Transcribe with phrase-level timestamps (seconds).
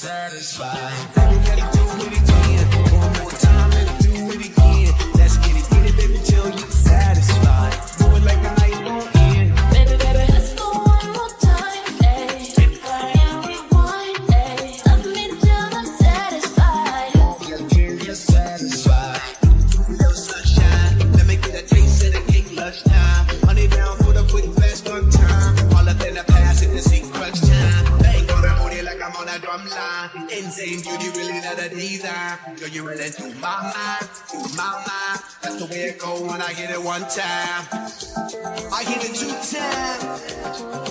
[0.00, 1.19] Satisfied.
[30.50, 30.80] insane.
[30.80, 32.38] Dude, you really not a diva.
[32.58, 35.20] Girl, you really do my mind, do my mind.
[35.42, 37.66] That's the way it go when I hit it one time.
[38.72, 40.89] I hit it two times.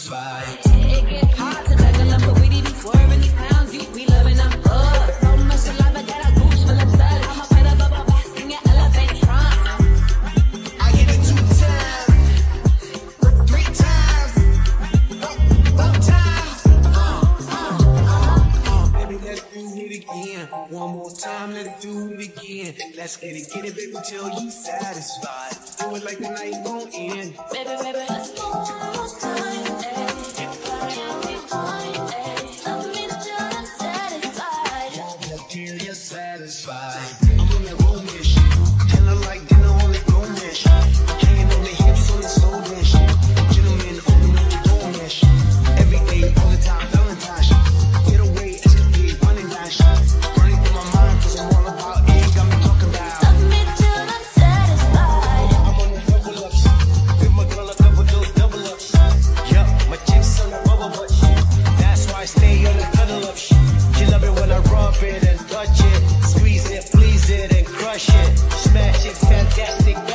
[0.00, 3.74] It get hot to the but we be swerving these pounds.
[3.74, 4.22] You be up.
[5.20, 6.78] So much saliva, got a goose full.
[6.78, 8.30] I'm a pedal, but my boss.
[10.80, 12.14] I hit it two times,
[13.50, 14.32] three times,
[15.74, 16.60] four times.
[16.86, 16.94] Uh,
[17.50, 18.86] uh, uh, uh.
[18.92, 20.46] Baby, let's do it again.
[20.78, 22.74] One more time, let's do it again.
[22.96, 25.56] Let's get it, get it, baby, till you satisfied.
[25.80, 27.34] Do it like the night won't end.
[27.52, 28.06] Baby, baby,
[67.98, 70.07] Smashing, it, smash it, fantastic.